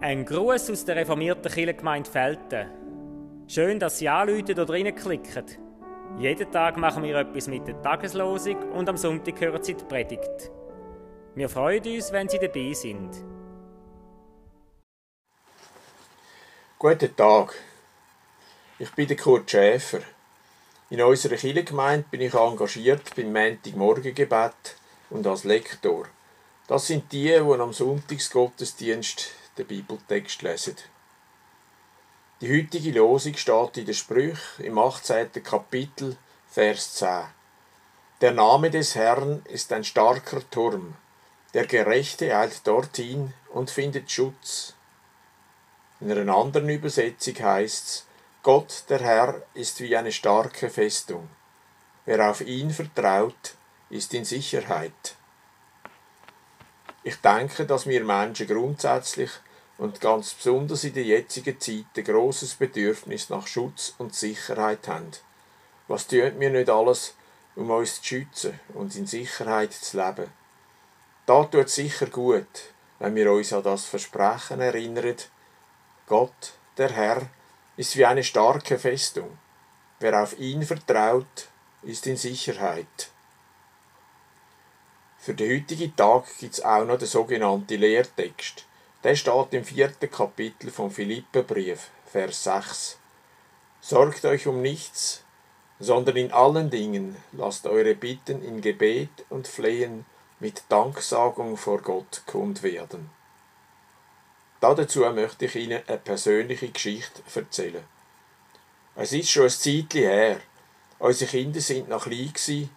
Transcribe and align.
Ein 0.00 0.24
Gruß 0.24 0.70
aus 0.70 0.84
der 0.84 0.96
reformierten 0.96 1.52
Kirchengemeinde 1.52 2.10
Felten. 2.10 2.66
Schön, 3.46 3.78
dass 3.78 3.98
Sie 3.98 4.08
anrufen 4.08 4.58
oder 4.58 4.68
reinklicken. 4.68 5.44
Jeden 6.18 6.50
Tag 6.50 6.76
machen 6.76 7.04
wir 7.04 7.16
etwas 7.16 7.46
mit 7.46 7.68
der 7.68 7.80
Tageslosung 7.82 8.56
und 8.72 8.88
am 8.88 8.96
Sonntag 8.96 9.40
hören 9.40 9.62
Sie 9.62 9.74
die 9.74 9.84
Predigt. 9.84 10.50
Wir 11.36 11.48
freuen 11.48 11.84
uns, 11.84 12.10
wenn 12.10 12.28
Sie 12.28 12.40
dabei 12.40 12.72
sind. 12.72 13.10
Guten 16.80 17.14
Tag. 17.14 17.54
Ich 18.80 18.90
bin 18.92 19.06
der 19.06 19.16
Kurt 19.16 19.48
Schäfer. 19.50 20.00
In 20.90 21.00
unserer 21.02 21.36
Kirchengemeinde 21.36 22.06
bin 22.10 22.22
ich 22.22 22.34
engagiert 22.34 23.14
beim 23.14 23.32
Montagmorgengebet 23.32 24.76
und 25.10 25.26
als 25.26 25.44
Lektor. 25.44 26.06
Das 26.68 26.86
sind 26.86 27.10
die, 27.12 27.28
die 27.28 27.38
am 27.38 27.72
Sonntagsgottesdienst 27.72 29.30
den 29.56 29.66
Bibeltext 29.66 30.42
lesen. 30.42 30.76
Die 32.42 32.52
heutige 32.52 32.92
Losung 32.92 33.34
steht 33.36 33.78
in 33.78 33.86
den 33.86 33.94
Sprüchen 33.94 34.64
im 34.64 34.78
18. 34.78 35.32
Kapitel, 35.42 36.18
Vers 36.46 36.96
10. 36.96 37.24
Der 38.20 38.32
Name 38.32 38.70
des 38.70 38.94
Herrn 38.94 39.40
ist 39.46 39.72
ein 39.72 39.82
starker 39.82 40.42
Turm. 40.50 40.94
Der 41.54 41.66
Gerechte 41.66 42.36
eilt 42.36 42.66
dorthin 42.66 43.32
und 43.48 43.70
findet 43.70 44.10
Schutz. 44.10 44.74
In 46.00 46.12
einer 46.12 46.36
anderen 46.36 46.68
Übersetzung 46.68 47.34
heißt's: 47.40 48.04
Gott, 48.42 48.84
der 48.90 49.00
Herr, 49.00 49.42
ist 49.54 49.80
wie 49.80 49.96
eine 49.96 50.12
starke 50.12 50.68
Festung. 50.68 51.30
Wer 52.04 52.30
auf 52.30 52.42
ihn 52.42 52.72
vertraut, 52.72 53.54
ist 53.88 54.12
in 54.12 54.26
Sicherheit. 54.26 55.16
Ich 57.08 57.22
denke, 57.22 57.64
dass 57.64 57.86
wir 57.86 58.04
Menschen 58.04 58.46
grundsätzlich 58.46 59.30
und 59.78 59.98
ganz 59.98 60.34
besonders 60.34 60.84
in 60.84 60.92
der 60.92 61.04
jetzigen 61.04 61.58
Zeit 61.58 61.86
ein 61.96 62.04
grosses 62.04 62.54
Bedürfnis 62.54 63.30
nach 63.30 63.46
Schutz 63.46 63.94
und 63.96 64.14
Sicherheit 64.14 64.86
haben. 64.88 65.12
Was 65.86 66.06
tun 66.06 66.38
wir 66.38 66.50
nicht 66.50 66.68
alles, 66.68 67.14
um 67.56 67.70
uns 67.70 68.02
zu 68.02 68.04
schützen 68.04 68.60
und 68.74 68.94
in 68.94 69.06
Sicherheit 69.06 69.72
zu 69.72 69.96
leben? 69.96 70.30
Da 71.24 71.44
tut 71.44 71.64
es 71.64 71.76
sicher 71.76 72.08
gut, 72.08 72.74
wenn 72.98 73.14
wir 73.14 73.32
uns 73.32 73.54
an 73.54 73.62
das 73.62 73.86
Versprechen 73.86 74.60
erinnern, 74.60 75.16
Gott, 76.06 76.52
der 76.76 76.92
Herr, 76.92 77.22
ist 77.78 77.96
wie 77.96 78.04
eine 78.04 78.22
starke 78.22 78.78
Festung. 78.78 79.38
Wer 79.98 80.22
auf 80.22 80.38
ihn 80.38 80.62
vertraut, 80.62 81.48
ist 81.80 82.06
in 82.06 82.18
Sicherheit. 82.18 83.08
Für 85.28 85.34
den 85.34 85.60
heutigen 85.60 85.94
Tag 85.94 86.24
gibt 86.38 86.54
es 86.54 86.64
auch 86.64 86.86
noch 86.86 86.96
den 86.96 87.06
sogenannten 87.06 87.78
Lehrtext. 87.78 88.64
Der 89.04 89.14
steht 89.14 89.52
im 89.52 89.62
vierten 89.62 90.10
Kapitel 90.10 90.70
vom 90.70 90.90
Philipperbrief, 90.90 91.90
Vers 92.06 92.44
6. 92.44 92.98
Sorgt 93.82 94.24
euch 94.24 94.46
um 94.46 94.62
nichts, 94.62 95.24
sondern 95.78 96.16
in 96.16 96.32
allen 96.32 96.70
Dingen 96.70 97.14
lasst 97.32 97.66
eure 97.66 97.94
Bitten 97.94 98.42
in 98.42 98.62
Gebet 98.62 99.10
und 99.28 99.46
Flehen 99.46 100.06
mit 100.40 100.62
Danksagung 100.70 101.58
vor 101.58 101.82
Gott 101.82 102.22
kund 102.24 102.62
werden. 102.62 103.10
Dazu 104.62 105.00
möchte 105.00 105.44
ich 105.44 105.56
Ihnen 105.56 105.82
eine 105.86 105.98
persönliche 105.98 106.70
Geschichte 106.70 107.20
erzählen. 107.34 107.84
Es 108.96 109.12
ist 109.12 109.28
schon 109.28 109.42
ein 109.42 109.50
Zeitchen 109.50 110.08
her. 110.08 110.40
Unsere 110.98 111.30
Kinder 111.30 111.60
sind 111.60 111.90
noch 111.90 112.04
klein. 112.04 112.70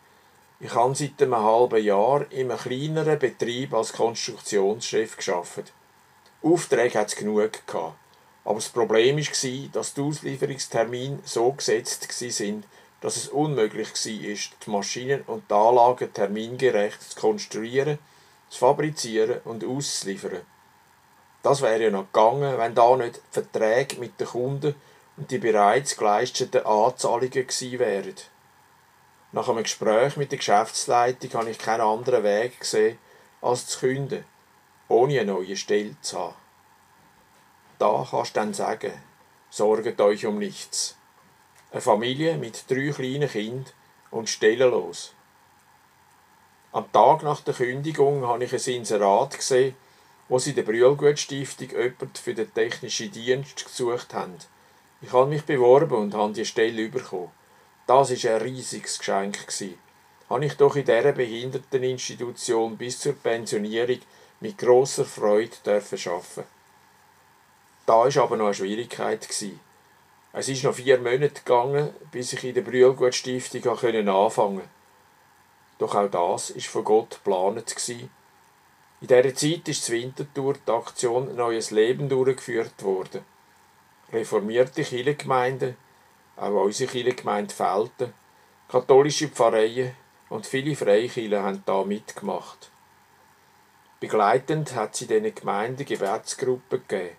Ich 0.64 0.76
habe 0.76 0.94
seit 0.94 1.20
einem 1.20 1.36
halben 1.38 1.84
Jahr 1.84 2.32
in 2.32 2.52
einem 2.52 2.60
kleineren 2.60 3.18
Betrieb 3.18 3.74
als 3.74 3.94
Konstruktionschef 3.94 5.18
geschafft. 5.18 5.74
Aufträge 6.44 7.00
hat 7.00 7.08
es 7.08 7.16
genug 7.16 7.66
gehabt. 7.66 7.98
Aber 8.46 8.56
das 8.56 8.70
Problem 8.70 9.18
war, 9.18 9.70
dass 9.72 9.94
die 9.96 10.02
Auslieferungstermine 10.02 11.18
so 11.26 11.52
gesetzt 11.54 12.08
waren, 12.08 12.64
dass 13.02 13.18
es 13.18 13.30
unmöglich 13.30 13.90
war, 13.90 14.12
die 14.12 14.70
Maschinen 14.70 15.24
und 15.24 15.50
die 15.50 15.54
Anlagen 15.56 16.14
termingerecht 16.14 17.02
zu 17.02 17.20
konstruieren, 17.20 17.98
zu 18.50 18.60
fabrizieren 18.60 19.42
und 19.46 19.64
auszuliefern. 19.64 20.42
Das 21.42 21.64
wäre 21.64 21.86
ja 21.86 21.90
noch 21.90 22.12
gegangen, 22.14 22.60
wenn 22.60 22.76
da 22.76 22.96
nicht 22.98 23.16
die 23.16 23.22
Verträge 23.32 24.00
mit 24.00 24.20
den 24.20 24.28
Kunden 24.28 24.76
und 25.18 25.32
die 25.32 25.40
bereits 25.40 25.98
geleisteten 25.98 26.68
Anzahlungen 26.68 27.32
gewesen 27.32 27.80
wären. 27.80 28.14
Nach 29.34 29.48
einem 29.48 29.64
Gespräch 29.64 30.18
mit 30.18 30.32
der 30.32 30.40
Geschäftsleitung 30.40 31.34
habe 31.34 31.50
ich 31.50 31.58
keinen 31.58 31.82
anderen 31.82 32.24
Weg 32.24 32.60
gesehen, 32.60 32.98
als 33.42 33.68
zu 33.68 33.80
künden 33.80 34.26
ohne 34.92 35.22
eine 35.22 35.32
neue 35.32 35.56
Stelle 35.56 35.96
zu 36.02 36.20
haben. 36.20 36.36
Da 37.80 38.06
kannst 38.10 38.36
du 38.36 38.40
dann 38.40 38.54
sagen, 38.54 38.92
sorget 39.50 40.00
euch 40.02 40.26
um 40.26 40.38
nichts. 40.38 40.98
Eine 41.72 41.82
Familie 41.82 42.38
mit 42.38 42.70
drei 42.70 42.92
kleinen 42.92 43.30
Kindern 43.30 43.74
und 44.12 44.30
stellenlos. 44.30 45.14
Am 46.74 46.92
Tag 46.92 47.24
nach 47.24 47.42
der 47.42 47.54
Kündigung 47.54 48.28
habe 48.28 48.44
ich 48.44 48.54
ein 48.54 48.74
Inserat 48.76 49.38
gesehen, 49.38 49.76
wo 50.28 50.40
sie 50.40 50.54
der 50.54 50.64
Brühlgutstiftung 50.64 51.70
jemand 51.70 52.18
für 52.18 52.34
den 52.34 52.54
technischen 52.54 53.12
Dienst 53.12 53.66
gesucht 53.66 54.14
haben. 54.14 54.38
Ich 55.02 55.12
habe 55.12 55.30
mich 55.30 55.44
beworben 55.44 55.96
und 55.96 56.14
habe 56.14 56.34
die 56.34 56.46
Stelle 56.46 56.90
bekommen. 56.90 57.32
Das 57.92 58.24
war 58.24 58.36
ein 58.36 58.42
riesiges 58.42 59.00
Geschenk. 59.00 59.38
Habe 60.30 60.46
ich 60.46 60.54
doch 60.54 60.78
in 60.78 60.86
dieser 60.86 61.12
Behinderteninstitution 61.12 62.78
bis 62.78 63.02
zur 63.02 63.12
Pensionierung 63.12 64.00
mit 64.40 64.58
grosser 64.58 65.04
Freude 65.04 65.58
dürfen 65.66 66.00
arbeiten. 66.10 66.48
Da 67.86 67.94
war 67.96 68.24
aber 68.24 68.38
noch 68.38 68.46
eine 68.46 68.54
Schwierigkeit. 68.54 69.28
Es 70.32 70.48
ist 70.48 70.64
noch 70.64 70.74
vier 70.74 71.00
Monate 71.00 71.42
gegangen, 71.44 71.90
bis 72.14 72.32
ich 72.32 72.46
in 72.46 72.54
der 72.54 72.62
Brühlgutstiftung 72.62 73.68
anfangen 73.68 74.08
konnte. 74.08 74.62
Doch 75.78 75.94
auch 75.94 76.10
das 76.10 76.56
war 76.56 76.62
von 76.62 76.84
Gott 76.86 77.10
geplant. 77.10 77.76
In 77.90 78.10
dieser 79.02 79.36
Zeit 79.36 79.68
ist 79.68 79.84
zur 79.84 79.96
Wintertour 79.96 80.56
die 80.66 80.72
Aktion 80.72 81.36
Neues 81.36 81.72
Leben 81.72 82.08
durchgeführt 82.08 82.84
worden. 82.84 83.26
Reformierte 84.14 84.82
Kirchengemeinden, 84.82 85.76
auch 86.36 86.64
unsere 86.64 86.92
Kirchengemeinde 86.92 87.54
Felten, 87.54 88.14
katholische 88.68 89.28
Pfarreien 89.28 89.96
und 90.30 90.46
viele 90.46 90.76
Freikirchen 90.76 91.42
haben 91.42 91.64
da 91.66 91.84
mitgemacht. 91.84 92.72
Begleitend 94.00 94.74
hat 94.76 94.96
sie 94.96 95.06
diesen 95.06 95.36
Gemeinden 95.36 95.86
Gebetsgruppen 95.86 96.82
gegeben. 96.88 97.16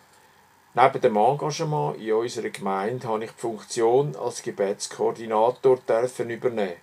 Neben 0.74 1.00
dem 1.00 1.16
Engagement 1.16 1.98
in 1.98 2.12
unserer 2.14 2.48
Gemeinde 2.48 3.06
habe 3.06 3.24
ich 3.24 3.30
die 3.30 3.40
Funktion 3.40 4.16
als 4.16 4.42
Gebetskoordinator 4.42 5.78
übernehmen. 6.18 6.76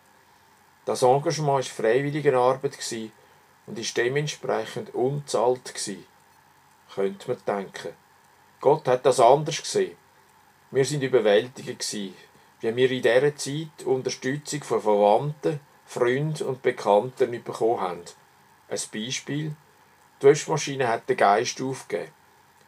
Das 0.86 1.02
Engagement 1.02 1.48
war 1.48 1.64
freiwillige 1.64 2.38
Arbeit 2.38 2.78
und 3.66 3.80
ist 3.80 3.98
dementsprechend 3.98 4.94
unzahlt 4.94 5.74
Könnte 6.94 7.28
man 7.28 7.38
denken. 7.46 7.94
Gott 8.62 8.88
hat 8.88 9.06
das 9.06 9.20
anders 9.20 9.62
gesehen. 9.62 9.98
Wir 10.72 10.86
sind 10.86 11.04
überwältigt 11.04 11.94
wie 11.94 12.76
wir 12.76 12.92
in 12.92 13.02
dieser 13.02 13.36
Zeit 13.36 13.86
Unterstützung 13.86 14.64
von 14.64 14.82
Verwandten, 14.82 15.60
Freunden 15.86 16.48
und 16.48 16.62
Bekannten 16.62 17.32
bekommen 17.44 17.82
haben. 17.82 18.04
Ein 18.70 18.80
Beispiel– 18.94 19.56
die 20.22 20.26
Waschmaschine 20.26 20.90
hat 20.90 21.08
den 21.08 21.16
Geist 21.16 21.62
aufgegeben. 21.62 22.12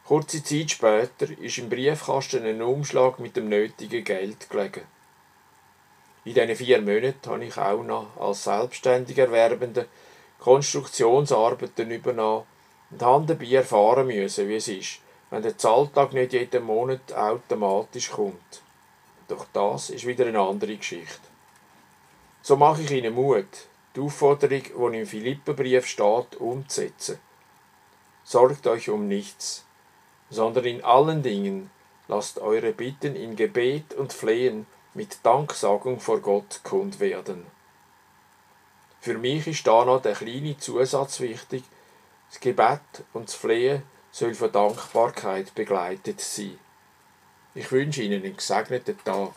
Kurze 0.06 0.42
Zeit 0.42 0.70
später 0.70 1.30
ist 1.38 1.58
im 1.58 1.68
Briefkasten 1.68 2.46
ein 2.46 2.62
Umschlag 2.62 3.18
mit 3.18 3.36
dem 3.36 3.50
nötigen 3.50 4.02
Geld 4.04 4.48
gelegen. 4.48 4.84
In 6.24 6.32
diesen 6.32 6.56
vier 6.56 6.80
Monaten 6.80 7.30
habe 7.30 7.44
ich 7.44 7.58
auch 7.58 7.82
noch 7.82 8.16
als 8.18 8.44
selbstständiger 8.44 9.24
Erwerbender 9.24 9.84
Konstruktionsarbeiten 10.38 11.90
übernommen 11.90 12.46
und 12.90 13.02
habe 13.02 13.26
dabei 13.26 13.48
erfahren 13.48 14.06
müssen, 14.06 14.48
wie 14.48 14.56
es 14.56 14.68
ist, 14.68 15.00
wenn 15.32 15.42
der 15.42 15.56
Zahltag 15.56 16.12
nicht 16.12 16.34
jeden 16.34 16.62
Monat 16.64 17.14
automatisch 17.14 18.10
kommt. 18.10 18.60
Doch 19.28 19.46
das 19.54 19.88
ist 19.88 20.06
wieder 20.06 20.26
eine 20.26 20.40
andere 20.40 20.76
Geschichte. 20.76 21.26
So 22.42 22.54
mache 22.56 22.82
ich 22.82 22.90
Ihnen 22.90 23.14
Mut, 23.14 23.46
die 23.96 24.00
Aufforderung, 24.00 24.92
die 24.92 24.98
im 24.98 25.06
Philippenbrief 25.06 25.86
steht, 25.86 26.36
umzusetzen. 26.38 27.18
Sorgt 28.24 28.66
euch 28.66 28.90
um 28.90 29.08
nichts, 29.08 29.64
sondern 30.28 30.66
in 30.66 30.84
allen 30.84 31.22
Dingen 31.22 31.70
lasst 32.08 32.38
eure 32.38 32.72
Bitten 32.72 33.16
in 33.16 33.34
Gebet 33.34 33.94
und 33.94 34.12
Flehen 34.12 34.66
mit 34.92 35.16
Danksagung 35.22 35.98
vor 35.98 36.20
Gott 36.20 36.60
kund 36.62 37.00
werden. 37.00 37.46
Für 39.00 39.16
mich 39.16 39.46
ist 39.46 39.66
da 39.66 39.86
noch 39.86 40.02
der 40.02 40.12
kleine 40.12 40.58
Zusatz 40.58 41.20
wichtig, 41.20 41.64
das 42.28 42.38
Gebet 42.38 42.80
und 43.14 43.28
das 43.28 43.34
Flehen 43.34 43.82
soll 44.12 44.34
von 44.34 44.52
Dankbarkeit 44.52 45.54
begleitet 45.54 46.20
sein. 46.20 46.58
Ich 47.54 47.72
wünsche 47.72 48.02
Ihnen 48.02 48.22
einen 48.22 48.36
gesegneten 48.36 48.96
Tag. 49.04 49.32